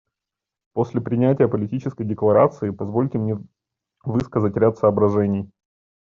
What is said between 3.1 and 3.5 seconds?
мне